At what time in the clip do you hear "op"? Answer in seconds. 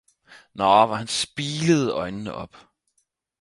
2.33-2.55